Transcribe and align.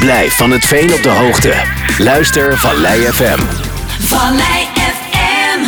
Blijf 0.00 0.36
van 0.36 0.50
het 0.50 0.64
veen 0.64 0.92
op 0.92 1.02
de 1.02 1.08
hoogte. 1.08 1.54
Luister 1.98 2.58
Vallei 2.58 3.00
FM. 3.00 3.38
Vallei 4.06 4.66
FM, 4.74 5.64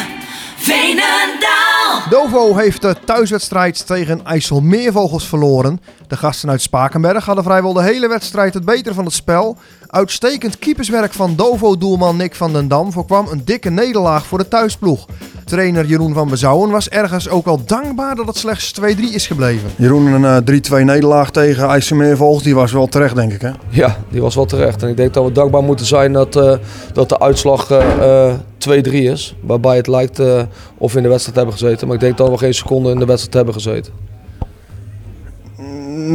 Veenendaal. 0.57 2.09
Dovo 2.11 2.57
heeft 2.57 2.83
de 2.83 2.97
thuiswedstrijd 3.05 3.87
tegen 3.87 4.25
IJsselmeervogels 4.25 5.29
verloren. 5.29 5.81
De 6.09 6.17
gasten 6.17 6.51
uit 6.51 6.63
Spakenberg 6.63 7.25
hadden 7.25 7.45
vrijwel 7.45 7.73
de 7.73 7.83
hele 7.83 8.09
wedstrijd 8.09 8.55
het 8.55 8.65
beter 8.65 8.95
van 8.95 9.05
het 9.05 9.15
spel. 9.15 9.57
Uitstekend 9.87 10.59
keeperswerk 10.59 11.13
van 11.13 11.37
Dovo-doelman 11.37 12.17
Nick 12.17 12.35
van 12.35 12.53
den 12.53 12.69
Dam 12.69 12.93
voorkwam 12.93 13.27
een 13.31 13.45
dikke 13.45 13.71
nederlaag 13.71 14.27
voor 14.27 14.39
de 14.39 14.49
thuisploeg. 14.49 15.07
Trainer 15.53 15.87
Jeroen 15.87 16.15
van 16.15 16.29
Bezouwen 16.29 16.71
was 16.71 16.89
ergens 16.89 17.29
ook 17.29 17.45
wel 17.45 17.65
dankbaar 17.65 18.15
dat 18.15 18.27
het 18.27 18.37
slechts 18.37 18.73
2-3 18.81 18.85
is 19.13 19.27
gebleven. 19.27 19.71
Jeroen, 19.77 20.07
een 20.07 20.45
uh, 20.49 20.81
3-2 20.81 20.85
nederlaag 20.85 21.31
tegen 21.31 21.69
IJsselmeervogels, 21.69 22.43
die 22.43 22.55
was 22.55 22.73
wel 22.73 22.87
terecht 22.87 23.15
denk 23.15 23.33
ik 23.33 23.41
hè? 23.41 23.51
Ja, 23.69 23.97
die 24.11 24.21
was 24.21 24.35
wel 24.35 24.45
terecht. 24.45 24.83
En 24.83 24.89
ik 24.89 24.97
denk 24.97 25.15
dat 25.15 25.25
we 25.25 25.33
dankbaar 25.33 25.63
moeten 25.63 25.87
zijn 25.87 26.13
dat, 26.13 26.37
uh, 26.37 26.55
dat 26.93 27.09
de 27.09 27.21
uitslag 27.21 27.71
uh, 27.71 28.35
2-3 28.69 28.91
is. 28.91 29.37
Waarbij 29.41 29.77
het 29.77 29.87
lijkt 29.87 30.21
uh, 30.21 30.43
of 30.79 30.91
we 30.93 30.97
in 30.97 31.03
de 31.03 31.09
wedstrijd 31.09 31.37
hebben 31.37 31.55
gezeten. 31.55 31.87
Maar 31.87 31.97
ik 31.97 32.03
denk 32.03 32.17
dat 32.17 32.29
we 32.29 32.39
geen 32.39 32.55
seconde 32.55 32.91
in 32.91 32.99
de 32.99 33.07
wedstrijd 33.07 33.35
hebben 33.35 33.55
gezeten. 33.55 33.93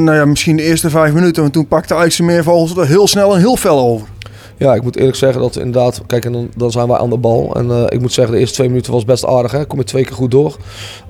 Nou 0.04 0.18
ja, 0.18 0.26
misschien 0.26 0.56
de 0.56 0.64
eerste 0.64 0.90
vijf 0.90 1.14
minuten. 1.14 1.42
Want 1.42 1.54
toen 1.54 1.68
pakte 1.68 1.96
IJsselmeervogels 1.96 2.78
er 2.78 2.88
heel 2.88 3.08
snel 3.08 3.34
en 3.34 3.40
heel 3.40 3.56
fel 3.56 3.80
over. 3.80 4.08
Ja, 4.60 4.74
ik 4.74 4.84
moet 4.84 4.96
eerlijk 4.96 5.18
zeggen 5.18 5.42
dat 5.42 5.56
inderdaad, 5.56 6.02
kijk, 6.08 6.26
en 6.26 6.32
dan, 6.32 6.50
dan 6.56 6.72
zijn 6.72 6.88
wij 6.88 6.98
aan 6.98 7.10
de 7.10 7.18
bal. 7.18 7.56
En 7.56 7.68
uh, 7.68 7.84
ik 7.90 8.02
moet 8.02 8.14
zeggen, 8.14 8.34
de 8.34 8.40
eerste 8.40 8.56
twee 8.56 8.68
minuten 8.68 8.92
was 8.92 9.06
best 9.06 9.26
aardig. 9.26 9.52
Hè? 9.52 9.66
Kom 9.66 9.80
je 9.80 9.86
twee 9.86 10.04
keer 10.04 10.16
goed 10.16 10.32
door, 10.32 10.58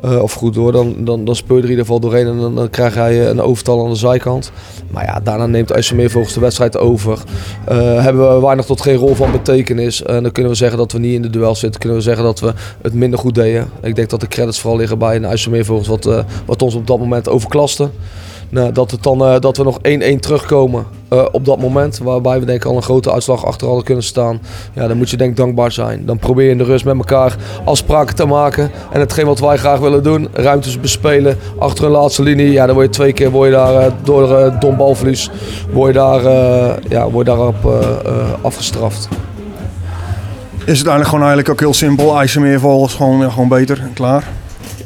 uh, 0.05 0.21
of 0.21 0.33
goed 0.33 0.53
door, 0.53 0.71
dan, 0.71 0.95
dan, 1.05 1.25
dan 1.25 1.35
speel 1.35 1.55
je 1.55 1.61
er 1.61 1.69
in 1.69 1.75
ieder 1.77 1.85
geval 1.85 1.99
doorheen 1.99 2.27
en 2.27 2.39
dan, 2.39 2.55
dan 2.55 2.69
krijg 2.69 2.93
hij 2.93 3.29
een 3.29 3.41
overtal 3.41 3.83
aan 3.83 3.89
de 3.89 3.95
zijkant. 3.95 4.51
Maar 4.91 5.05
ja, 5.05 5.19
daarna 5.19 5.45
neemt 5.45 5.71
IJsselmeervogels 5.71 6.33
de 6.33 6.39
wedstrijd 6.39 6.77
over. 6.77 7.23
Hebben 7.65 8.35
we 8.35 8.41
weinig 8.41 8.65
tot 8.65 8.81
geen 8.81 8.95
rol 8.95 9.15
van 9.15 9.31
betekenis. 9.31 10.03
En 10.03 10.23
dan 10.23 10.31
kunnen 10.31 10.51
we 10.51 10.57
zeggen 10.57 10.77
dat 10.77 10.91
we 10.91 10.99
niet 10.99 11.13
in 11.13 11.21
de 11.21 11.29
duel 11.29 11.55
zitten. 11.55 11.79
Kunnen 11.79 11.97
we 11.97 12.03
zeggen 12.03 12.23
dat 12.23 12.39
we 12.39 12.53
het 12.81 12.93
minder 12.93 13.19
goed 13.19 13.35
deden. 13.35 13.69
Ik 13.81 13.95
denk 13.95 14.09
dat 14.09 14.19
de 14.19 14.27
credits 14.27 14.59
vooral 14.59 14.79
liggen 14.79 14.97
bij 14.97 15.19
de 15.19 15.27
IJsselmeervogels, 15.27 15.87
wat, 15.87 16.25
wat 16.45 16.61
ons 16.61 16.75
op 16.75 16.87
dat 16.87 16.99
moment 16.99 17.29
overklaste. 17.29 17.89
Nou, 18.49 18.71
dat, 18.71 18.91
het 18.91 19.03
dan, 19.03 19.21
uh, 19.21 19.39
dat 19.39 19.57
we 19.57 19.63
nog 19.63 19.79
1-1 20.15 20.19
terugkomen 20.19 20.85
uh, 21.13 21.25
op 21.31 21.45
dat 21.45 21.59
moment. 21.59 21.97
Waarbij 21.97 22.39
we 22.39 22.45
denk 22.45 22.65
al 22.65 22.75
een 22.75 22.81
grote 22.81 23.11
uitslag 23.11 23.45
achter 23.45 23.67
hadden 23.67 23.85
kunnen 23.85 24.03
staan. 24.03 24.41
Ja, 24.73 24.87
dan 24.87 24.97
moet 24.97 25.09
je 25.09 25.17
denk 25.17 25.37
dankbaar 25.37 25.71
zijn. 25.71 26.05
Dan 26.05 26.17
probeer 26.17 26.45
je 26.45 26.51
in 26.51 26.57
de 26.57 26.63
rust 26.63 26.85
met 26.85 26.95
elkaar 26.95 27.35
afspraken 27.65 28.15
te 28.15 28.25
maken. 28.25 28.71
En 28.91 28.99
hetgeen 28.99 29.25
wat 29.25 29.39
wij 29.39 29.57
graag 29.57 29.79
willen 29.79 30.03
doen, 30.03 30.27
ruimtes 30.33 30.79
bespelen 30.79 31.37
achter 31.59 31.85
een 31.85 31.91
laatste 31.91 32.23
linie. 32.23 32.51
Ja, 32.51 32.65
dan 32.65 32.75
word 32.75 32.87
je 32.87 32.93
twee 32.93 33.13
keer 33.13 33.31
word 33.31 33.49
je 33.49 33.55
daar, 33.55 33.73
uh, 33.73 33.91
door 34.03 34.29
uh, 34.29 34.59
dom 34.59 34.77
balverlies 34.77 35.29
word 35.71 35.93
je 35.93 35.99
daar, 35.99 36.21
ja, 36.89 37.09
word 37.09 37.25
daarop 37.25 37.71
afgestraft. 38.41 39.07
Is 40.53 40.77
het 40.77 40.87
eigenlijk 40.87 41.05
gewoon 41.07 41.19
eigenlijk 41.19 41.49
ook 41.49 41.59
heel 41.59 41.73
simpel. 41.73 42.19
IJsselmeervogels 42.19 42.95
gewoon, 42.95 43.31
gewoon 43.31 43.47
beter 43.47 43.79
en 43.81 43.93
klaar? 43.93 44.23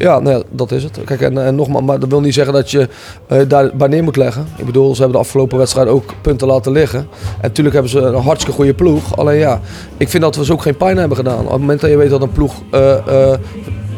Ja, 0.01 0.19
nee, 0.19 0.43
dat 0.49 0.71
is 0.71 0.83
het. 0.83 0.99
Kijk, 1.05 1.21
en, 1.21 1.55
nogmaals, 1.55 1.85
maar 1.85 1.99
dat 1.99 2.09
wil 2.09 2.21
niet 2.21 2.33
zeggen 2.33 2.53
dat 2.53 2.71
je 2.71 2.87
uh, 3.31 3.41
daarbij 3.47 3.87
neer 3.87 4.03
moet 4.03 4.15
leggen. 4.15 4.45
Ik 4.57 4.65
bedoel, 4.65 4.95
ze 4.95 5.01
hebben 5.01 5.19
de 5.19 5.25
afgelopen 5.25 5.57
wedstrijd 5.57 5.87
ook 5.87 6.13
punten 6.21 6.47
laten 6.47 6.71
liggen. 6.71 6.99
En 6.99 7.07
natuurlijk 7.41 7.73
hebben 7.73 7.91
ze 7.91 7.99
een 7.99 8.21
hartstikke 8.21 8.55
goede 8.55 8.73
ploeg. 8.73 9.17
Alleen 9.17 9.37
ja, 9.37 9.59
ik 9.97 10.09
vind 10.09 10.23
dat 10.23 10.35
we 10.35 10.45
ze 10.45 10.53
ook 10.53 10.61
geen 10.61 10.77
pijn 10.77 10.97
hebben 10.97 11.17
gedaan. 11.17 11.39
Op 11.39 11.51
het 11.51 11.59
moment 11.59 11.81
dat 11.81 11.89
je 11.89 11.97
weet 11.97 12.09
dat 12.09 12.21
een 12.21 12.31
ploeg 12.31 12.53
uh, 12.73 12.95
uh, 13.07 13.33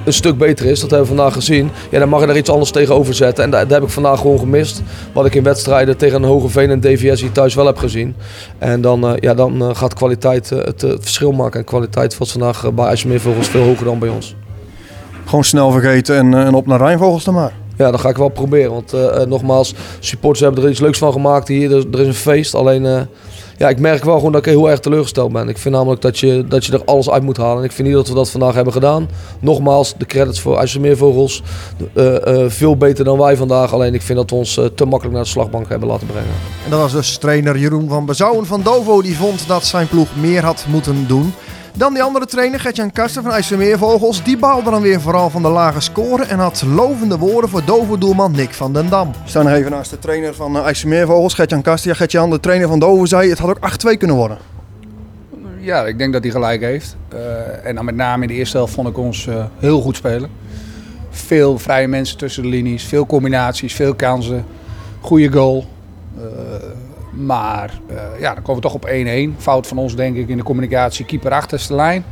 een 0.05 0.13
stuk 0.13 0.37
beter 0.37 0.65
is, 0.65 0.79
dat 0.79 0.89
hebben 0.89 1.09
we 1.09 1.15
vandaag 1.15 1.33
gezien. 1.33 1.69
Ja, 1.89 1.99
dan 1.99 2.09
mag 2.09 2.21
je 2.21 2.27
er 2.27 2.37
iets 2.37 2.49
anders 2.49 2.71
tegenover 2.71 3.13
zetten. 3.13 3.43
En 3.43 3.49
dat, 3.49 3.69
heb 3.69 3.83
ik 3.83 3.89
vandaag 3.89 4.19
gewoon 4.19 4.39
gemist. 4.39 4.81
Wat 5.13 5.25
ik 5.25 5.35
in 5.35 5.43
wedstrijden 5.43 5.97
tegen 5.97 6.23
een 6.23 6.29
Hogeveen 6.29 6.69
en 6.69 6.79
DVS 6.79 7.21
hier 7.21 7.31
thuis 7.31 7.55
wel 7.55 7.65
heb 7.65 7.77
gezien. 7.77 8.15
En 8.57 8.81
dan, 8.81 9.17
ja, 9.19 9.33
dan 9.33 9.75
gaat 9.75 9.93
kwaliteit 9.93 10.49
het, 10.49 10.85
verschil 10.99 11.31
maken. 11.31 11.59
En 11.59 11.65
kwaliteit 11.65 12.17
was 12.17 12.31
vandaag 12.31 12.73
bij 12.73 12.85
IJsselmeervogels 12.85 13.47
veel 13.47 13.63
hoger 13.63 13.85
dan 13.85 13.99
bij 13.99 14.09
ons 14.09 14.35
gewoon 15.25 15.43
snel 15.43 15.71
vergeten 15.71 16.15
en, 16.15 16.33
en 16.33 16.53
op 16.53 16.67
naar 16.67 16.79
Rijnvogels 16.79 17.23
dan 17.23 17.33
maar. 17.33 17.53
Ja, 17.77 17.91
dat 17.91 17.99
ga 17.99 18.09
ik 18.09 18.17
wel 18.17 18.29
proberen. 18.29 18.71
Want 18.71 18.93
uh, 18.93 19.19
nogmaals, 19.21 19.73
supporters 19.99 20.39
hebben 20.39 20.63
er 20.63 20.69
iets 20.69 20.79
leuks 20.79 20.97
van 20.97 21.11
gemaakt 21.11 21.47
hier. 21.47 21.71
Er, 21.71 21.85
er 21.91 21.99
is 21.99 22.07
een 22.07 22.13
feest. 22.13 22.55
Alleen, 22.55 22.83
uh, 22.83 23.01
ja, 23.57 23.69
ik 23.69 23.79
merk 23.79 24.03
wel 24.03 24.15
gewoon 24.15 24.31
dat 24.31 24.45
ik 24.45 24.51
heel 24.51 24.69
erg 24.69 24.79
teleurgesteld 24.79 25.31
ben. 25.31 25.49
Ik 25.49 25.57
vind 25.57 25.75
namelijk 25.75 26.01
dat 26.01 26.19
je, 26.19 26.45
dat 26.47 26.65
je 26.65 26.73
er 26.73 26.85
alles 26.85 27.09
uit 27.09 27.23
moet 27.23 27.37
halen. 27.37 27.57
En 27.57 27.63
ik 27.63 27.71
vind 27.71 27.87
niet 27.87 27.97
dat 27.97 28.07
we 28.07 28.13
dat 28.13 28.29
vandaag 28.29 28.53
hebben 28.53 28.73
gedaan. 28.73 29.09
Nogmaals, 29.39 29.93
de 29.97 30.05
credits 30.05 30.39
voor 30.39 30.57
IJsselmeervogels. 30.57 31.43
Uh, 31.93 32.15
veel 32.47 32.77
beter 32.77 33.05
dan 33.05 33.17
wij 33.17 33.37
vandaag. 33.37 33.73
Alleen 33.73 33.93
ik 33.93 34.01
vind 34.01 34.17
dat 34.17 34.29
we 34.29 34.35
ons 34.35 34.59
te 34.75 34.85
makkelijk 34.85 35.15
naar 35.15 35.23
de 35.23 35.29
slagbank 35.29 35.69
hebben 35.69 35.87
laten 35.87 36.07
brengen. 36.07 36.33
En 36.63 36.69
dat 36.69 36.79
was 36.79 36.91
dus 36.91 37.17
trainer 37.17 37.57
Jeroen 37.57 37.89
van 37.89 38.05
Bezouwen 38.05 38.45
van 38.45 38.61
Dovo. 38.61 39.01
Die 39.01 39.17
vond 39.17 39.47
dat 39.47 39.65
zijn 39.65 39.87
ploeg 39.87 40.07
meer 40.21 40.43
had 40.43 40.65
moeten 40.69 41.07
doen. 41.07 41.33
Dan 41.77 41.93
die 41.93 42.03
andere 42.03 42.25
trainer, 42.25 42.59
Gertjan 42.59 42.91
Kasten 42.91 43.23
van 43.23 43.31
IJsselmeervogels. 43.31 44.23
Die 44.23 44.37
baalde 44.37 44.69
dan 44.69 44.81
weer 44.81 45.01
vooral 45.01 45.29
van 45.29 45.41
de 45.41 45.49
lage 45.49 45.79
score 45.79 46.23
en 46.23 46.39
had 46.39 46.63
lovende 46.67 47.17
woorden 47.17 47.49
voor 47.49 47.65
Dovo-doelman 47.65 48.31
Nick 48.31 48.53
van 48.53 48.73
den 48.73 48.89
Dam. 48.89 49.11
We 49.11 49.29
staan 49.29 49.45
nog 49.45 49.53
even 49.53 49.71
naast 49.71 49.89
de 49.89 49.99
trainer 49.99 50.35
van 50.35 50.57
IJsselmeervogels, 50.57 51.33
Gertjan 51.33 51.61
Kasten. 51.61 51.89
Ja, 51.89 51.95
Gertjan, 51.95 52.29
de 52.29 52.39
trainer 52.39 52.67
van 52.67 52.79
Dovo 52.79 53.05
zei 53.05 53.29
het 53.29 53.39
had 53.39 53.49
ook 53.49 53.93
8-2 53.93 53.97
kunnen 53.97 54.15
worden. 54.15 54.37
Ja, 55.59 55.85
ik 55.85 55.97
denk 55.97 56.13
dat 56.13 56.23
hij 56.23 56.31
gelijk 56.31 56.61
heeft. 56.61 56.95
Uh, 57.13 57.19
en 57.65 57.75
dan 57.75 57.85
met 57.85 57.95
name 57.95 58.21
in 58.21 58.27
de 58.27 58.33
eerste 58.33 58.57
helft 58.57 58.73
vond 58.73 58.87
ik 58.87 58.97
ons 58.97 59.25
uh, 59.25 59.45
heel 59.59 59.81
goed 59.81 59.95
spelen. 59.95 60.29
Veel 61.09 61.57
vrije 61.59 61.87
mensen 61.87 62.17
tussen 62.17 62.43
de 62.43 62.49
linies, 62.49 62.83
veel 62.83 63.05
combinaties, 63.05 63.73
veel 63.73 63.95
kansen. 63.95 64.45
Goede 64.99 65.31
goal. 65.31 65.65
Uh, 66.17 66.23
maar 67.13 67.79
uh, 67.91 68.19
ja, 68.19 68.33
dan 68.33 68.43
komen 68.43 68.61
we 68.61 68.67
toch 68.67 68.73
op 68.73 68.89
1-1. 69.37 69.37
Fout 69.37 69.67
van 69.67 69.77
ons 69.77 69.95
denk 69.95 70.15
ik 70.15 70.27
in 70.27 70.37
de 70.37 70.43
communicatie. 70.43 71.05
Keeper 71.05 71.31
achterste 71.31 71.75
lijn. 71.75 72.05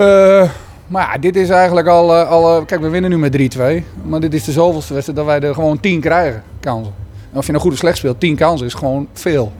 Uh, 0.00 0.50
maar 0.86 1.12
ja, 1.12 1.18
dit 1.18 1.36
is 1.36 1.48
eigenlijk 1.48 1.86
al... 1.86 2.14
Uh, 2.14 2.30
al 2.30 2.64
kijk, 2.64 2.80
we 2.80 2.88
winnen 2.88 3.10
nu 3.10 3.18
met 3.18 3.56
3-2. 3.58 3.60
Maar 4.04 4.20
dit 4.20 4.34
is 4.34 4.44
de 4.44 4.52
zoveelste 4.52 4.92
wedstrijd 4.92 5.18
dat 5.18 5.28
wij 5.28 5.48
er 5.48 5.54
gewoon 5.54 5.80
10 5.80 6.00
krijgen, 6.00 6.42
kansen. 6.60 6.94
En 7.32 7.38
of 7.38 7.46
je 7.46 7.52
een 7.52 7.60
goede 7.60 7.76
slecht 7.76 7.96
speelt, 7.96 8.20
10 8.20 8.36
kansen 8.36 8.66
is 8.66 8.74
gewoon 8.74 9.08
veel. 9.12 9.52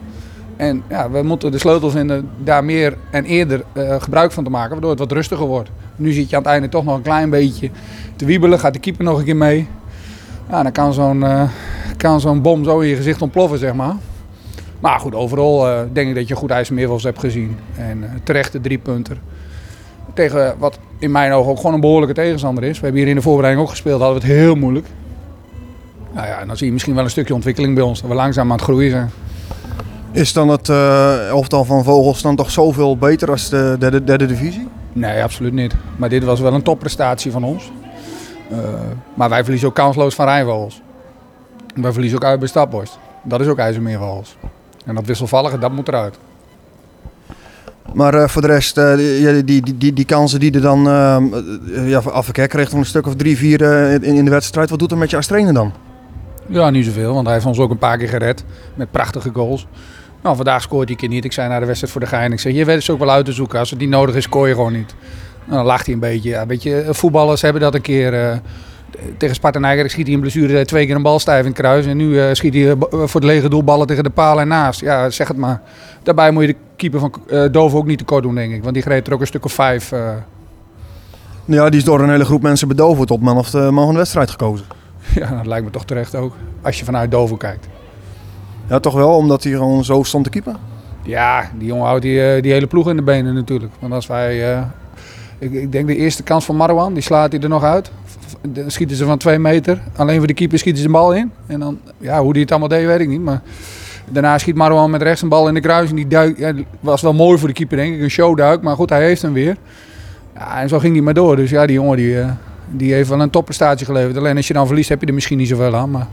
En 0.56 0.82
ja, 0.88 1.10
we 1.10 1.22
moeten 1.22 1.52
de 1.52 1.58
sleutels 1.58 1.92
vinden 1.92 2.30
daar 2.38 2.64
meer 2.64 2.96
en 3.10 3.24
eerder 3.24 3.64
gebruik 3.98 4.32
van 4.32 4.44
te 4.44 4.50
maken. 4.50 4.70
Waardoor 4.70 4.90
het 4.90 4.98
wat 4.98 5.12
rustiger 5.12 5.46
wordt. 5.46 5.70
Nu 5.96 6.12
zit 6.12 6.30
je 6.30 6.36
aan 6.36 6.42
het 6.42 6.50
einde 6.50 6.68
toch 6.68 6.84
nog 6.84 6.96
een 6.96 7.02
klein 7.02 7.30
beetje 7.30 7.70
te 8.16 8.24
wiebelen. 8.24 8.58
Gaat 8.58 8.72
de 8.72 8.78
keeper 8.78 9.04
nog 9.04 9.18
een 9.18 9.24
keer 9.24 9.36
mee. 9.36 9.68
Ja, 10.50 10.62
dan 10.62 10.72
kan 10.72 10.92
zo'n 10.92 11.24
kan 11.96 12.20
zo'n 12.20 12.42
bom 12.42 12.64
zo 12.64 12.80
in 12.80 12.88
je 12.88 12.96
gezicht 12.96 13.22
ontploffen, 13.22 13.58
zeg 13.58 13.74
maar. 13.74 13.94
Maar 14.84 15.00
goed, 15.00 15.14
overal 15.14 15.68
uh, 15.68 15.80
denk 15.92 16.08
ik 16.08 16.14
dat 16.14 16.28
je 16.28 16.34
goed 16.34 16.50
IJsselmeervels 16.50 17.02
hebt 17.02 17.18
gezien. 17.18 17.58
En 17.76 17.98
uh, 17.98 18.10
terechte 18.22 18.60
drie 18.60 18.78
punten. 18.78 19.18
Tegen 20.14 20.54
wat 20.58 20.78
in 20.98 21.10
mijn 21.10 21.32
ogen 21.32 21.50
ook 21.50 21.56
gewoon 21.56 21.74
een 21.74 21.80
behoorlijke 21.80 22.14
tegenstander 22.14 22.64
is. 22.64 22.78
We 22.78 22.84
hebben 22.84 23.00
hier 23.00 23.10
in 23.10 23.16
de 23.16 23.22
voorbereiding 23.22 23.64
ook 23.64 23.70
gespeeld, 23.70 24.00
hadden 24.00 24.20
we 24.20 24.26
het 24.26 24.36
heel 24.36 24.54
moeilijk. 24.54 24.86
Nou 26.12 26.26
ja, 26.26 26.40
en 26.40 26.46
dan 26.46 26.56
zie 26.56 26.66
je 26.66 26.72
misschien 26.72 26.94
wel 26.94 27.04
een 27.04 27.10
stukje 27.10 27.34
ontwikkeling 27.34 27.74
bij 27.74 27.82
ons. 27.82 28.00
Dat 28.00 28.10
we 28.10 28.16
langzaam 28.16 28.50
aan 28.50 28.56
het 28.56 28.64
groeien 28.64 28.90
zijn. 28.90 29.10
Is 30.12 30.32
dan 30.32 30.48
het 30.48 30.68
uh, 30.68 31.28
elftal 31.28 31.64
van 31.64 31.84
Vogels 31.84 32.22
dan 32.22 32.36
toch 32.36 32.50
zoveel 32.50 32.96
beter 32.96 33.30
als 33.30 33.48
de 33.48 33.76
derde, 33.78 34.04
derde 34.04 34.26
divisie? 34.26 34.68
Nee, 34.92 35.22
absoluut 35.22 35.52
niet. 35.52 35.74
Maar 35.96 36.08
dit 36.08 36.24
was 36.24 36.40
wel 36.40 36.54
een 36.54 36.62
topprestatie 36.62 37.32
van 37.32 37.44
ons. 37.44 37.70
Uh, 38.54 38.58
maar 39.14 39.28
wij 39.28 39.42
verliezen 39.42 39.68
ook 39.68 39.74
kansloos 39.74 40.14
van 40.14 40.26
Rijnvogels. 40.26 40.82
Wij 41.74 41.92
verliezen 41.92 42.18
ook 42.18 42.24
uit 42.24 42.38
bij 42.38 42.48
Stadborst. 42.48 42.98
Dat 43.22 43.40
is 43.40 43.46
ook 43.46 43.58
IJsselmeervogels. 43.58 44.36
En 44.84 44.94
dat 44.94 45.06
wisselvallige, 45.06 45.58
dat 45.58 45.72
moet 45.72 45.88
eruit. 45.88 46.18
Maar 47.92 48.14
uh, 48.14 48.28
voor 48.28 48.42
de 48.42 48.48
rest, 48.48 48.78
uh, 48.78 48.96
die, 48.96 49.44
die, 49.44 49.76
die, 49.76 49.92
die, 49.92 50.04
kansen 50.04 50.40
die 50.40 50.52
er 50.52 50.60
dan 50.60 50.88
uh, 50.88 51.88
ja, 51.88 51.98
Afwerker 51.98 52.48
kreeg 52.48 52.72
een 52.72 52.84
stuk 52.84 53.06
of 53.06 53.16
drie, 53.16 53.36
vier 53.36 53.60
in, 53.92 54.02
in, 54.02 54.24
de 54.24 54.30
wedstrijd. 54.30 54.70
Wat 54.70 54.78
doet 54.78 54.90
er 54.90 54.98
met 54.98 55.10
je 55.10 55.16
als 55.16 55.26
trainer 55.26 55.54
dan? 55.54 55.72
Ja, 56.46 56.70
niet 56.70 56.84
zoveel, 56.84 57.14
want 57.14 57.24
hij 57.24 57.34
heeft 57.34 57.46
ons 57.46 57.58
ook 57.58 57.70
een 57.70 57.78
paar 57.78 57.98
keer 57.98 58.08
gered 58.08 58.44
met 58.74 58.90
prachtige 58.90 59.30
goals. 59.32 59.66
Nou, 60.22 60.36
vandaag 60.36 60.62
scoort 60.62 60.88
hij 60.88 60.96
keer 60.96 61.08
niet. 61.08 61.24
Ik 61.24 61.32
zei 61.32 61.48
naar 61.48 61.60
de 61.60 61.66
wedstrijd 61.66 61.92
voor 61.92 62.02
de 62.02 62.06
gein. 62.06 62.32
Ik 62.32 62.40
zeg, 62.40 62.52
je 62.52 62.64
weet 62.64 62.76
het 62.76 62.90
ook 62.90 62.98
wel 62.98 63.10
uit 63.10 63.24
te 63.24 63.32
zoeken. 63.32 63.58
Als 63.58 63.70
het 63.70 63.78
niet 63.78 63.88
nodig 63.88 64.14
is, 64.14 64.22
scoor 64.22 64.48
je 64.48 64.54
gewoon 64.54 64.72
niet. 64.72 64.94
Nou, 65.44 65.56
dan 65.56 65.66
lacht 65.66 65.84
hij 65.84 65.94
een 65.94 66.00
beetje. 66.00 66.30
Ja, 66.30 66.46
weet 66.46 66.62
je, 66.62 66.86
voetballers 66.90 67.42
hebben 67.42 67.62
dat 67.62 67.74
een 67.74 67.80
keer 67.80 68.40
tegen 69.16 69.34
Sparta 69.34 69.60
eigenlijk 69.60 69.90
schiet 69.90 70.06
hij 70.06 70.14
een 70.14 70.20
blessure 70.20 70.64
twee 70.64 70.86
keer 70.86 70.94
een 70.96 71.02
bal 71.02 71.18
stijf 71.18 71.40
in 71.40 71.50
het 71.50 71.60
kruis. 71.60 71.86
En 71.86 71.96
nu 71.96 72.08
uh, 72.08 72.28
schiet 72.32 72.54
hij 72.54 72.76
voor 72.90 73.20
het 73.20 73.24
lege 73.24 73.48
doel 73.48 73.64
ballen 73.64 73.86
tegen 73.86 74.04
de 74.04 74.10
paal 74.10 74.40
en 74.40 74.48
naast. 74.48 74.80
Ja, 74.80 75.10
zeg 75.10 75.28
het 75.28 75.36
maar. 75.36 75.62
Daarbij 76.02 76.30
moet 76.30 76.42
je 76.42 76.48
de 76.48 76.56
keeper 76.76 77.00
van 77.00 77.14
uh, 77.26 77.44
Dover 77.50 77.78
ook 77.78 77.86
niet 77.86 77.98
tekort 77.98 78.22
doen, 78.22 78.34
denk 78.34 78.52
ik. 78.52 78.62
Want 78.62 78.74
die 78.74 78.82
greep 78.82 79.06
er 79.06 79.12
ook 79.12 79.20
een 79.20 79.26
stuk 79.26 79.44
of 79.44 79.52
vijf. 79.52 79.92
Uh... 79.92 80.10
Ja, 81.44 81.68
die 81.68 81.78
is 81.78 81.84
door 81.84 82.00
een 82.00 82.10
hele 82.10 82.24
groep 82.24 82.42
mensen 82.42 82.68
bij 82.68 82.76
Dover 82.76 83.06
tot 83.06 83.20
man 83.20 83.36
of 83.36 83.50
de 83.50 83.58
man 83.58 83.84
van 83.84 83.92
de 83.92 83.98
wedstrijd 83.98 84.30
gekozen. 84.30 84.66
Ja, 85.14 85.30
dat 85.36 85.46
lijkt 85.46 85.64
me 85.64 85.70
toch 85.70 85.84
terecht 85.84 86.14
ook. 86.14 86.34
Als 86.62 86.78
je 86.78 86.84
vanuit 86.84 87.10
Dover 87.10 87.36
kijkt. 87.36 87.66
Ja, 88.68 88.80
toch 88.80 88.94
wel, 88.94 89.16
omdat 89.16 89.42
hij 89.42 89.52
gewoon 89.52 89.84
zo 89.84 90.02
stond 90.02 90.24
te 90.24 90.30
keeper? 90.30 90.56
Ja, 91.02 91.50
die 91.58 91.66
jongen 91.66 91.86
houdt 91.86 92.02
die, 92.02 92.40
die 92.40 92.52
hele 92.52 92.66
ploeg 92.66 92.88
in 92.88 92.96
de 92.96 93.02
benen 93.02 93.34
natuurlijk. 93.34 93.72
Want 93.78 93.92
als 93.92 94.06
wij... 94.06 94.64
Ik, 95.38 95.52
ik, 95.52 95.72
denk 95.72 95.86
de 95.86 95.96
eerste 95.96 96.22
kans 96.22 96.44
van 96.44 96.56
Marwan, 96.56 96.94
die 96.94 97.02
slaat 97.02 97.32
hij 97.32 97.40
er 97.40 97.48
nog 97.48 97.62
uit. 97.62 97.90
Dan 98.48 98.70
schieten 98.70 98.96
ze 98.96 99.04
van 99.04 99.18
twee 99.18 99.38
meter. 99.38 99.80
Alleen 99.96 100.18
voor 100.18 100.26
de 100.26 100.34
keeper 100.34 100.58
schieten 100.58 100.82
ze 100.82 100.86
de 100.86 100.92
bal 100.92 101.14
in. 101.14 101.32
En 101.46 101.60
dan, 101.60 101.78
ja, 101.98 102.22
hoe 102.22 102.32
die 102.32 102.42
het 102.42 102.50
allemaal 102.50 102.68
deed, 102.68 102.86
weet 102.86 103.00
ik 103.00 103.08
niet. 103.08 103.20
Maar 103.20 103.42
Daarna 104.10 104.38
schiet 104.38 104.54
Marwan 104.54 104.90
met 104.90 105.02
rechts 105.02 105.22
een 105.22 105.28
bal 105.28 105.48
in 105.48 105.54
de 105.54 105.60
kruising. 105.60 105.98
Die 105.98 106.08
duik, 106.08 106.38
ja, 106.38 106.52
was 106.80 107.02
wel 107.02 107.12
mooi 107.12 107.38
voor 107.38 107.48
de 107.48 107.54
keeper, 107.54 107.76
denk 107.76 107.94
ik. 107.94 108.00
Een 108.00 108.10
showduik, 108.10 108.62
maar 108.62 108.76
goed, 108.76 108.90
hij 108.90 109.04
heeft 109.04 109.22
hem 109.22 109.32
weer. 109.32 109.56
Ja, 110.34 110.60
en 110.60 110.68
zo 110.68 110.78
ging 110.78 110.94
hij 110.94 111.02
maar 111.02 111.14
door. 111.14 111.36
Dus 111.36 111.50
ja, 111.50 111.66
die 111.66 111.74
jongen 111.74 111.96
die, 111.96 112.20
eh, 112.20 112.30
die 112.70 112.92
heeft 112.92 113.08
wel 113.08 113.20
een 113.20 113.30
topprestatie 113.30 113.86
geleverd. 113.86 114.16
Alleen 114.16 114.36
als 114.36 114.46
je 114.46 114.54
dan 114.54 114.66
verliest, 114.66 114.88
heb 114.88 115.00
je 115.00 115.06
er 115.06 115.14
misschien 115.14 115.38
niet 115.38 115.48
zoveel 115.48 115.76
aan. 115.76 115.90
Maar 115.90 116.06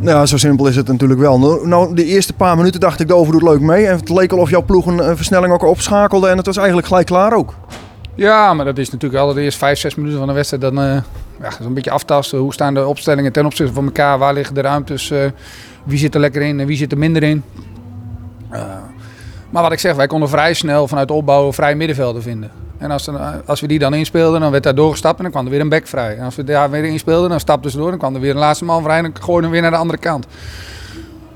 Ja, 0.00 0.26
zo 0.26 0.36
simpel 0.36 0.66
is 0.66 0.76
het 0.76 0.88
natuurlijk 0.88 1.20
wel. 1.20 1.38
Nou, 1.38 1.68
Nou, 1.68 1.94
de 1.94 2.04
eerste 2.04 2.32
paar 2.32 2.56
minuten 2.56 2.80
dacht 2.80 3.00
ik, 3.00 3.08
Dover 3.08 3.32
doet 3.32 3.42
leuk 3.42 3.60
mee. 3.60 3.86
En 3.86 3.96
het 3.96 4.08
leek 4.08 4.32
al 4.32 4.38
of 4.38 4.50
jouw 4.50 4.62
ploeg 4.62 4.86
een 4.86 5.16
versnelling 5.16 5.52
ook 5.52 5.62
opschakelde. 5.62 6.28
En 6.28 6.36
het 6.36 6.46
was 6.46 6.56
eigenlijk 6.56 6.86
gelijk 6.86 7.06
klaar 7.06 7.32
ook. 7.32 7.54
Ja, 8.14 8.54
maar 8.54 8.64
dat 8.64 8.78
is 8.78 8.90
natuurlijk 8.90 9.20
altijd 9.20 9.44
eerste 9.44 9.58
vijf, 9.58 9.78
zes 9.78 9.94
minuten 9.94 10.18
van 10.18 10.28
de 10.28 10.34
wedstrijd. 10.34 10.62
Dan 10.62 10.80
eh 10.80 10.96
ja, 11.40 11.68
beetje 11.68 11.90
aftasten. 11.90 12.38
Hoe 12.38 12.52
staan 12.52 12.74
de 12.74 12.86
opstellingen 12.86 13.32
ten 13.32 13.46
opzichte 13.46 13.72
van 13.72 13.84
elkaar? 13.84 14.18
Waar 14.18 14.34
liggen 14.34 14.54
de 14.54 14.60
ruimtes? 14.60 15.10
eh, 15.10 15.18
wie 15.84 15.98
zit 15.98 16.14
er 16.14 16.20
lekker 16.20 16.42
in 16.42 16.60
en 16.60 16.66
wie 16.66 16.76
zit 16.76 16.92
er 16.92 16.98
minder 16.98 17.22
in? 17.22 17.42
Eh, 18.48 18.62
maar 19.50 19.62
wat 19.62 19.72
ik 19.72 19.78
zeg, 19.78 19.94
wij 19.94 20.06
konden 20.06 20.28
vrij 20.28 20.54
snel 20.54 20.88
vanuit 20.88 21.08
de 21.08 21.14
opbouw 21.14 21.52
vrij 21.52 21.74
middenvelden 21.74 22.22
vinden. 22.22 22.50
En 22.78 22.90
als, 22.90 23.08
als 23.46 23.60
we 23.60 23.66
die 23.66 23.78
dan 23.78 23.94
inspeelden, 23.94 24.40
dan 24.40 24.50
werd 24.50 24.62
daar 24.62 24.74
doorgestapt 24.74 25.16
en 25.16 25.22
dan 25.22 25.32
kwam 25.32 25.44
er 25.44 25.50
weer 25.50 25.60
een 25.60 25.68
back 25.68 25.86
vrij. 25.86 26.16
En 26.16 26.24
als 26.24 26.36
we 26.36 26.44
daar 26.44 26.70
weer 26.70 26.84
inspeelden, 26.84 27.30
dan 27.30 27.40
stapten 27.40 27.70
ze 27.70 27.76
door. 27.76 27.90
Dan 27.90 27.98
kwam 27.98 28.14
er 28.14 28.20
weer 28.20 28.30
een 28.30 28.36
laatste 28.36 28.64
man 28.64 28.82
vrij 28.82 28.96
en 28.96 29.02
dan 29.02 29.22
gooiden 29.22 29.44
we 29.44 29.52
weer 29.52 29.62
naar 29.62 29.70
de 29.70 29.76
andere 29.76 29.98
kant. 29.98 30.26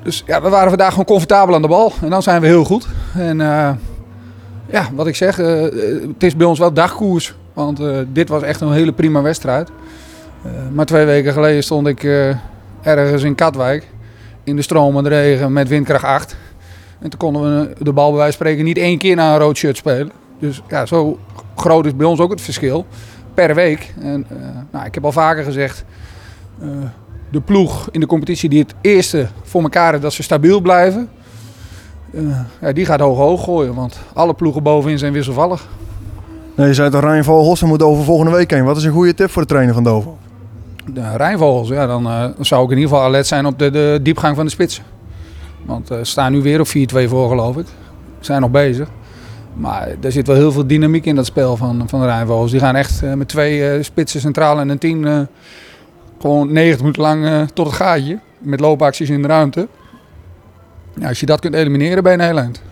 Dus 0.02 0.22
ja, 0.26 0.42
we 0.42 0.48
waren 0.48 0.68
vandaag 0.68 0.90
gewoon 0.90 1.04
comfortabel 1.04 1.54
aan 1.54 1.62
de 1.62 1.68
bal. 1.68 1.92
En 2.02 2.10
dan 2.10 2.22
zijn 2.22 2.40
we 2.40 2.46
heel 2.46 2.64
goed. 2.64 2.86
En 3.14 3.40
ja, 4.74 4.88
wat 4.94 5.06
ik 5.06 5.16
zeg, 5.16 5.38
eh, 5.38 5.64
eh, 5.66 6.02
het 6.08 6.22
is 6.22 6.36
bij 6.36 6.46
ons 6.46 6.58
wel 6.58 6.72
dagkoers. 6.72 7.34
Want 7.52 7.80
eh, 7.80 7.98
dit 8.12 8.28
was 8.28 8.42
echt 8.42 8.60
een 8.60 8.72
hele 8.72 8.92
prima 8.92 9.22
wedstrijd. 9.22 9.70
Maar 10.72 10.86
twee 10.86 11.04
weken 11.04 11.32
geleden 11.32 11.62
stond 11.62 11.86
ik 11.86 12.02
ergens 12.82 13.22
in 13.22 13.34
Katwijk. 13.34 13.88
In 14.44 14.56
de 14.56 14.62
stromende 14.62 15.08
regen 15.08 15.52
met 15.52 15.68
windkracht 15.68 16.04
8. 16.04 16.36
En 17.00 17.10
toen 17.10 17.18
konden 17.18 17.42
we 17.42 17.84
de 17.84 17.92
bal 17.92 18.08
bij 18.08 18.18
wijze 18.18 18.32
spreken 18.32 18.64
niet 18.64 18.78
één 18.78 18.98
keer 18.98 19.16
naar 19.16 19.32
een 19.32 19.40
rood 19.40 19.56
shirt 19.56 19.76
spelen. 19.76 20.12
Dus 20.38 20.62
ja, 20.68 20.86
zo 20.86 21.18
groot 21.56 21.86
is 21.86 21.96
bij 21.96 22.06
ons 22.06 22.20
ook 22.20 22.30
het 22.30 22.40
verschil. 22.40 22.86
Per 23.34 23.54
week. 23.54 23.94
En 24.00 24.26
nou, 24.70 24.86
ik 24.86 24.94
heb 24.94 25.04
al 25.04 25.12
vaker 25.12 25.44
gezegd. 25.44 25.84
de 27.30 27.40
ploeg 27.40 27.88
in 27.90 28.00
de 28.00 28.06
competitie 28.06 28.48
die 28.48 28.60
het 28.60 28.74
eerste 28.80 29.28
voor 29.42 29.62
elkaar 29.62 29.90
heeft 29.90 30.02
dat 30.02 30.12
ze 30.12 30.22
stabiel 30.22 30.60
blijven. 30.60 31.08
Eh, 32.16 32.40
ja, 32.60 32.72
die 32.72 32.84
gaat 32.84 33.00
hoog 33.00 33.18
hoog 33.18 33.44
gooien. 33.44 33.74
Want 33.74 33.98
alle 34.12 34.34
ploegen 34.34 34.62
bovenin 34.62 34.98
zijn 34.98 35.12
wisselvallig. 35.12 35.66
Nee, 36.56 36.66
je 36.66 36.74
zei 36.74 36.90
toch 36.90 37.00
Rijn 37.00 37.24
Vogels, 37.24 37.60
dan 37.60 37.68
moet 37.68 37.78
Dover 37.78 38.04
volgende 38.04 38.32
week 38.32 38.50
heen. 38.50 38.64
Wat 38.64 38.76
is 38.76 38.84
een 38.84 38.92
goede 38.92 39.14
tip 39.14 39.30
voor 39.30 39.42
de 39.42 39.48
trainer 39.48 39.74
van 39.74 39.84
Dover? 39.84 40.10
De 40.92 41.16
Rijnvogels, 41.16 41.68
ja, 41.68 41.86
dan 41.86 42.06
eh, 42.06 42.24
zou 42.40 42.64
ik 42.64 42.70
in 42.70 42.76
ieder 42.76 42.90
geval 42.90 43.06
alert 43.06 43.26
zijn 43.26 43.46
op 43.46 43.58
de, 43.58 43.70
de 43.70 44.00
diepgang 44.02 44.36
van 44.36 44.44
de 44.44 44.50
spitsen. 44.50 44.84
Want 45.66 45.90
eh, 45.90 45.98
ze 45.98 46.04
staan 46.04 46.32
nu 46.32 46.42
weer 46.42 46.60
op 46.60 46.66
4-2 46.66 46.70
voor, 47.08 47.28
geloof 47.28 47.56
ik. 47.56 47.66
Zijn 48.20 48.40
nog 48.40 48.50
bezig. 48.50 48.88
Maar 49.54 49.88
er 50.00 50.12
zit 50.12 50.26
wel 50.26 50.36
heel 50.36 50.52
veel 50.52 50.66
dynamiek 50.66 51.06
in 51.06 51.14
dat 51.14 51.26
spel 51.26 51.56
van, 51.56 51.88
van 51.88 52.00
de 52.00 52.06
Rijnvogels. 52.06 52.50
Die 52.50 52.60
gaan 52.60 52.76
echt 52.76 53.02
eh, 53.02 53.12
met 53.12 53.28
twee 53.28 53.68
eh, 53.70 53.82
spitsen 53.82 54.20
centraal 54.20 54.60
en 54.60 54.68
een 54.68 54.78
tien 54.78 55.06
eh, 55.06 55.20
gewoon 56.20 56.52
90 56.52 56.80
minuten 56.80 57.02
lang 57.02 57.26
eh, 57.26 57.42
tot 57.54 57.66
het 57.66 57.74
gaatje. 57.74 58.18
Met 58.38 58.60
loopacties 58.60 59.10
in 59.10 59.22
de 59.22 59.28
ruimte. 59.28 59.68
Ja, 61.00 61.08
als 61.08 61.20
je 61.20 61.26
dat 61.26 61.40
kunt 61.40 61.54
elimineren, 61.54 62.02
ben 62.02 62.12
je 62.12 62.18
een 62.18 62.24
heel 62.24 62.38
eind. 62.38 62.62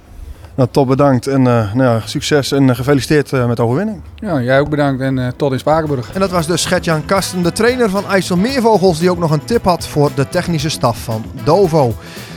Nou, 0.54 0.68
top 0.72 0.86
bedankt 0.88 1.26
en 1.26 1.46
eh, 1.46 1.74
nou 1.74 1.82
ja, 1.82 2.00
succes 2.04 2.52
en 2.52 2.70
eh, 2.70 2.76
gefeliciteerd 2.76 3.32
eh, 3.32 3.46
met 3.46 3.56
de 3.56 3.62
overwinning. 3.62 4.00
Ja, 4.14 4.40
jij 4.40 4.60
ook 4.60 4.68
bedankt 4.68 5.00
en 5.02 5.18
eh, 5.18 5.28
tot 5.36 5.52
in 5.52 5.58
Spakenburg. 5.58 6.12
En 6.12 6.20
dat 6.20 6.30
was 6.30 6.46
dus 6.46 6.64
Gert-Jan 6.64 7.04
Kasten, 7.04 7.42
de 7.42 7.52
trainer 7.52 7.90
van 7.90 8.06
IJsselmeervogels, 8.06 8.98
die 8.98 9.10
ook 9.10 9.18
nog 9.18 9.30
een 9.30 9.44
tip 9.44 9.64
had 9.64 9.86
voor 9.86 10.10
de 10.14 10.28
technische 10.28 10.68
staf 10.68 10.98
van 11.04 11.24
Dovo. 11.44 11.94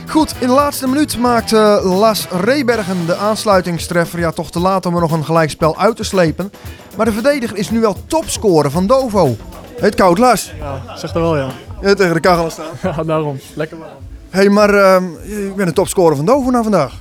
Goed, 0.08 0.34
in 0.38 0.46
de 0.46 0.52
laatste 0.52 0.88
minuut 0.88 1.18
maakt 1.18 1.52
eh, 1.52 1.98
Las 1.98 2.26
Rebergen 2.30 3.06
de 3.06 3.16
aansluitingstreffer. 3.16 4.18
Ja, 4.18 4.30
toch 4.30 4.50
te 4.50 4.60
laat 4.60 4.86
om 4.86 4.94
er 4.94 5.00
nog 5.00 5.12
een 5.12 5.24
gelijkspel 5.24 5.78
uit 5.78 5.96
te 5.96 6.04
slepen. 6.04 6.52
Maar 6.96 7.06
de 7.06 7.12
verdediger 7.12 7.56
is 7.56 7.70
nu 7.70 7.80
wel 7.80 7.96
topscorer 8.06 8.70
van 8.70 8.86
Dovo. 8.86 9.36
Het 9.80 9.94
koud, 9.94 10.18
Las. 10.18 10.52
Ja, 10.58 10.96
zeg 10.96 11.12
dat 11.12 11.22
wel 11.22 11.36
ja. 11.36 11.48
Je 11.80 11.86
hebt 11.86 11.98
tegen 11.98 12.14
de 12.14 12.20
kachel 12.20 12.50
staan. 12.50 12.64
Ja, 12.96 13.02
daarom. 13.02 13.38
Lekker 13.54 13.78
warm. 13.78 14.05
Hé, 14.36 14.42
hey, 14.42 14.50
maar 14.50 14.74
ehm, 14.74 15.04
je 15.24 15.52
bent 15.56 15.68
de 15.68 15.74
topscorer 15.74 16.16
van 16.16 16.24
Dovo 16.24 16.50
na 16.50 16.62
vandaag. 16.62 16.94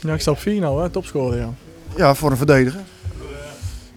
Ja, 0.00 0.14
ik 0.14 0.20
sta 0.20 0.30
op 0.30 0.38
4 0.38 0.60
nou, 0.60 0.82
hè. 0.82 0.88
Topscorer, 0.88 1.38
ja. 1.38 1.48
Ja, 1.96 2.14
voor 2.14 2.30
een 2.30 2.36
verdediger. 2.36 2.80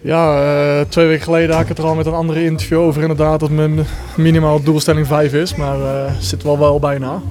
Ja, 0.00 0.42
eh, 0.42 0.86
twee 0.88 1.06
weken 1.06 1.24
geleden 1.24 1.50
had 1.50 1.62
ik 1.62 1.68
het 1.68 1.78
er 1.78 1.84
al 1.84 1.94
met 1.94 2.06
een 2.06 2.12
andere 2.12 2.44
interview 2.44 2.78
over 2.78 3.02
inderdaad 3.02 3.40
dat 3.40 3.50
mijn 3.50 3.86
minimaal 4.16 4.62
doelstelling 4.62 5.06
5 5.06 5.32
is. 5.32 5.54
Maar 5.54 5.80
eh 5.80 6.12
zit 6.18 6.42
wel 6.42 6.58
wel 6.58 6.78
bijna. 6.78 7.22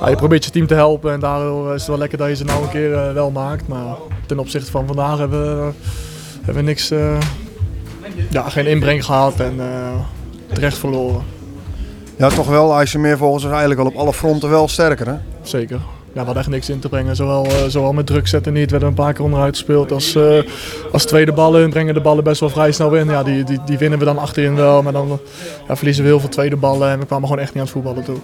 Ja, 0.00 0.08
je 0.08 0.16
probeert 0.16 0.44
je 0.44 0.50
team 0.50 0.66
te 0.66 0.74
helpen 0.74 1.12
en 1.12 1.20
daardoor 1.20 1.74
is 1.74 1.80
het 1.80 1.88
wel 1.88 1.98
lekker 1.98 2.18
dat 2.18 2.28
je 2.28 2.36
ze 2.36 2.44
nou 2.44 2.62
een 2.62 2.70
keer 2.70 2.94
eh, 2.94 3.12
wel 3.12 3.30
maakt. 3.30 3.68
Maar 3.68 3.96
ten 4.26 4.38
opzichte 4.38 4.70
van 4.70 4.86
vandaag 4.86 5.18
hebben 5.18 5.66
we, 5.66 5.72
hebben 6.36 6.64
we 6.64 6.70
niks, 6.70 6.92
ja, 8.30 8.48
geen 8.48 8.66
inbreng 8.66 9.04
gehad 9.04 9.40
en 9.40 9.60
terecht 10.52 10.78
verloren. 10.78 11.33
Ja, 12.16 12.28
toch 12.28 12.48
wel. 12.48 12.74
IJsselmeervogels 12.74 13.44
is 13.44 13.50
eigenlijk 13.50 13.80
al 13.80 13.86
op 13.86 13.96
alle 13.96 14.12
fronten 14.12 14.50
wel 14.50 14.68
sterker, 14.68 15.06
hè? 15.06 15.14
Zeker. 15.42 15.76
Ja, 16.14 16.20
we 16.20 16.26
hadden 16.26 16.42
echt 16.42 16.52
niks 16.52 16.68
in 16.68 16.78
te 16.78 16.88
brengen. 16.88 17.16
Zowel, 17.16 17.44
eh, 17.44 17.52
zowel 17.68 17.92
met 17.92 18.06
druk 18.06 18.28
zetten 18.28 18.52
niet, 18.52 18.70
werden 18.70 18.88
een 18.88 18.94
paar 18.94 19.12
keer 19.12 19.24
onderuit 19.24 19.56
gespeeld. 19.56 19.92
Als, 19.92 20.14
eh, 20.14 20.42
als 20.92 21.04
tweede 21.04 21.32
ballen, 21.32 21.70
brengen 21.70 21.94
de 21.94 22.00
ballen 22.00 22.24
best 22.24 22.40
wel 22.40 22.48
vrij 22.48 22.72
snel 22.72 22.94
in. 22.94 23.06
Ja, 23.06 23.22
die, 23.22 23.44
die, 23.44 23.60
die 23.64 23.78
winnen 23.78 23.98
we 23.98 24.04
dan 24.04 24.18
achterin 24.18 24.54
wel, 24.54 24.82
maar 24.82 24.92
dan 24.92 25.18
ja, 25.68 25.76
verliezen 25.76 26.02
we 26.02 26.08
heel 26.08 26.20
veel 26.20 26.28
tweede 26.28 26.56
ballen. 26.56 26.90
En 26.90 26.98
we 26.98 27.06
kwamen 27.06 27.28
gewoon 27.28 27.42
echt 27.42 27.54
niet 27.54 27.58
aan 27.58 27.68
het 27.68 27.72
voetballen 27.72 28.04
toe. 28.04 28.16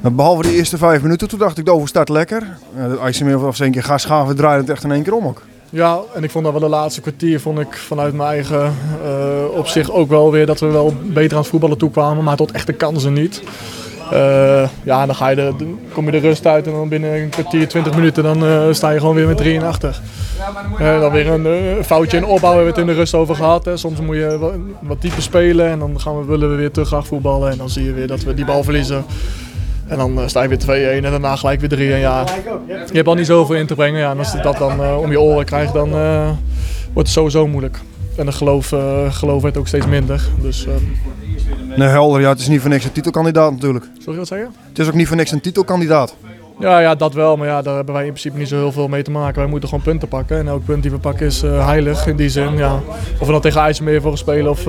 Maar 0.00 0.14
behalve 0.14 0.42
de 0.42 0.54
eerste 0.54 0.78
vijf 0.78 1.02
minuten, 1.02 1.28
toen 1.28 1.38
dacht 1.38 1.58
ik, 1.58 1.64
Dover 1.64 1.88
start 1.88 2.08
lekker. 2.08 2.42
Uh, 2.76 2.90
de 2.90 2.98
IJsselmeervogels 2.98 3.58
was 3.58 3.66
één 3.66 3.72
keer 3.72 3.82
gas 3.82 4.04
gaven, 4.04 4.36
draaide 4.36 4.60
het 4.60 4.70
echt 4.70 4.84
in 4.84 4.92
één 4.92 5.02
keer 5.02 5.14
om 5.14 5.26
ook. 5.26 5.42
Ja, 5.76 6.00
en 6.14 6.24
ik 6.24 6.30
vond 6.30 6.44
dat 6.44 6.52
wel 6.52 6.62
de 6.62 6.68
laatste 6.76 7.00
kwartier, 7.00 7.40
vond 7.40 7.58
ik 7.58 7.76
vanuit 7.76 8.14
mijn 8.14 8.28
eigen 8.28 8.74
eh, 9.04 9.58
op 9.58 9.66
zich 9.66 9.90
ook 9.90 10.08
wel 10.08 10.30
weer 10.30 10.46
dat 10.46 10.60
we 10.60 10.66
wel 10.66 10.94
beter 11.02 11.36
aan 11.36 11.42
het 11.42 11.50
voetballen 11.50 11.78
toe 11.78 11.90
kwamen. 11.90 12.24
Maar 12.24 12.36
tot 12.36 12.50
echte 12.50 12.72
kansen 12.72 13.12
niet. 13.12 13.42
Eh, 14.10 14.68
ja, 14.82 15.06
dan, 15.06 15.14
ga 15.14 15.28
je 15.28 15.36
de, 15.36 15.74
kom 15.92 16.04
je 16.04 16.10
de 16.10 16.18
rust 16.18 16.46
uit 16.46 16.66
en 16.66 16.72
dan 16.72 16.88
binnen 16.88 17.14
een 17.14 17.28
kwartier, 17.28 17.68
20 17.68 17.94
minuten, 17.94 18.22
dan 18.22 18.44
eh, 18.44 18.62
sta 18.70 18.90
je 18.90 19.00
gewoon 19.00 19.14
weer 19.14 19.26
met 19.26 19.36
3 19.36 19.54
in 19.54 19.62
achter. 19.62 20.00
Eh, 20.78 21.00
dan 21.00 21.12
weer 21.12 21.26
een 21.26 21.84
foutje 21.84 22.16
in 22.16 22.24
opbouw, 22.24 22.54
hebben 22.54 22.72
we 22.72 22.80
het 22.80 22.88
in 22.88 22.94
de 22.94 23.00
rust 23.00 23.14
over 23.14 23.34
gehad. 23.34 23.64
Hè. 23.64 23.76
Soms 23.76 24.00
moet 24.00 24.16
je 24.16 24.38
wat, 24.38 24.52
wat 24.80 25.00
dieper 25.00 25.22
spelen 25.22 25.70
en 25.70 25.78
dan 25.78 26.00
gaan 26.00 26.18
we, 26.18 26.24
willen 26.24 26.50
we 26.50 26.56
weer 26.56 26.70
te 26.70 26.84
graag 26.84 27.06
voetballen. 27.06 27.50
En 27.50 27.58
dan 27.58 27.70
zie 27.70 27.84
je 27.84 27.92
weer 27.92 28.06
dat 28.06 28.22
we 28.22 28.34
die 28.34 28.44
bal 28.44 28.62
verliezen. 28.64 29.04
En 29.86 29.98
dan 29.98 30.20
eh, 30.20 30.26
sta 30.26 30.42
je 30.42 30.48
weer 30.48 30.58
2-1 31.00 31.04
en 31.04 31.10
daarna 31.10 31.36
gelijk 31.36 31.60
weer 31.60 31.68
3 31.68 31.92
en 31.92 31.98
ja. 31.98 32.24
Je 32.66 32.92
hebt 32.92 33.08
al 33.08 33.14
niet 33.14 33.26
zoveel 33.26 33.56
in 33.56 33.66
te 33.66 33.74
brengen. 33.74 34.00
Ja, 34.00 34.10
en 34.10 34.18
als 34.18 34.32
je 34.32 34.40
dat 34.40 34.58
dan 34.58 34.82
eh, 34.82 34.98
om 35.00 35.10
je 35.10 35.20
oren 35.20 35.44
krijgt, 35.44 35.72
dan 35.72 35.88
eh, 35.94 36.26
wordt 36.92 37.08
het 37.08 37.08
sowieso 37.08 37.46
moeilijk. 37.46 37.78
En 38.16 38.26
de 38.26 38.32
geloof, 38.32 38.72
eh, 38.72 39.12
geloof 39.12 39.42
werd 39.42 39.56
ook 39.56 39.66
steeds 39.66 39.86
minder. 39.86 40.28
Dus, 40.40 40.66
eh, 40.66 40.72
Nee, 41.76 41.88
helder. 41.88 42.20
Ja, 42.20 42.28
het 42.28 42.40
is 42.40 42.48
niet 42.48 42.60
voor 42.60 42.70
niks 42.70 42.84
een 42.84 42.92
titelkandidaat 42.92 43.52
natuurlijk. 43.52 43.84
sorry, 43.98 44.18
wat 44.18 44.26
zei 44.28 44.40
je? 44.40 44.46
Het 44.68 44.78
is 44.78 44.86
ook 44.86 44.94
niet 44.94 45.06
voor 45.06 45.16
niks 45.16 45.30
een 45.30 45.40
titelkandidaat. 45.40 46.16
Ja, 46.58 46.78
ja, 46.80 46.94
dat 46.94 47.14
wel. 47.14 47.36
Maar 47.36 47.46
ja, 47.46 47.62
daar 47.62 47.74
hebben 47.74 47.94
wij 47.94 48.04
in 48.04 48.10
principe 48.10 48.38
niet 48.38 48.48
zo 48.48 48.56
heel 48.56 48.72
veel 48.72 48.88
mee 48.88 49.02
te 49.02 49.10
maken. 49.10 49.40
Wij 49.40 49.50
moeten 49.50 49.68
gewoon 49.68 49.84
punten 49.84 50.08
pakken. 50.08 50.38
En 50.38 50.48
elk 50.48 50.64
punt 50.64 50.82
die 50.82 50.90
we 50.90 50.98
pakken 50.98 51.26
is 51.26 51.40
heilig 51.42 52.06
in 52.06 52.16
die 52.16 52.28
zin. 52.28 52.56
Ja. 52.56 52.80
Of 53.20 53.26
we 53.26 53.32
dan 53.32 53.40
tegen 53.40 53.60
IJsselmeer 53.60 54.00
voor 54.00 54.18
spelen 54.18 54.50
of 54.50 54.66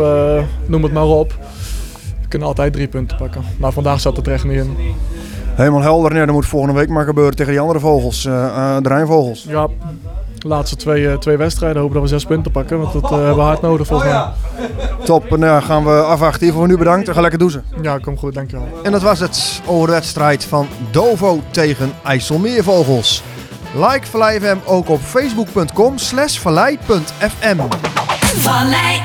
noem 0.66 0.84
het 0.84 0.94
maar 0.94 1.06
op. 1.06 1.34
We 2.28 2.34
kunnen 2.34 2.48
altijd 2.48 2.74
drie 2.74 2.88
punten 2.88 3.18
pakken. 3.18 3.42
Maar 3.58 3.72
vandaag 3.72 4.00
zat 4.00 4.18
het 4.18 4.28
er 4.28 4.34
echt 4.34 4.44
niet 4.44 4.58
in. 4.58 4.78
Helemaal 5.56 5.82
helder. 5.82 6.14
Nee, 6.14 6.26
dat 6.26 6.36
moet 6.36 6.46
volgende 6.46 6.76
week 6.76 6.90
maar 6.90 7.06
gebeuren 7.06 7.36
tegen 7.36 7.52
die 7.52 7.62
andere 7.62 7.80
vogels. 7.80 8.26
eh, 8.26 8.46
eh, 8.46 8.84
de 8.84 8.90
Rijnvogels. 8.90 9.46
Ja, 9.50 9.68
de 10.38 10.48
laatste 10.48 10.76
twee, 10.76 11.10
eh, 11.10 11.18
twee 11.18 11.38
wedstrijden 11.38 11.78
hopen 11.82 11.94
dat 11.94 12.04
we 12.04 12.10
zes 12.10 12.26
punten 12.26 12.52
pakken. 12.52 12.80
Want 12.80 12.94
dat 12.94 13.04
eh, 13.04 13.10
hebben 13.12 13.36
we 13.36 13.42
hard 13.42 13.62
nodig 13.62 13.88
volgens 13.88 14.10
mij. 14.12 14.26
Top. 15.04 15.32
En 15.32 15.40
ja, 15.40 15.60
gaan 15.60 15.84
we 15.84 15.92
afwachten. 16.02 16.42
Hiervoor 16.42 16.60
voor 16.60 16.68
nu 16.72 16.78
bedankt 16.78 17.08
en 17.08 17.14
ga 17.14 17.22
lekker 17.22 17.40
douchen. 17.40 17.64
Ja, 17.82 17.98
kom 17.98 18.18
goed, 18.18 18.34
dankjewel. 18.34 18.68
En 18.84 18.92
dat 18.92 19.02
was 19.02 19.20
het 19.20 19.62
over 19.66 19.88
de 19.88 19.94
wedstrijd 19.94 20.46
van 20.46 20.68
Dovo 20.92 21.40
tegen 21.52 21.92
IJsselmeervogels. 22.04 23.24
Like 23.76 24.08
Vallei 24.08 24.40
FM 24.40 24.58
ook 24.66 24.90
op 24.90 25.00
facebook.com 25.02 25.98
slash 25.98 26.38
vallei.fm. 26.38 27.58
Vallei 28.22 29.02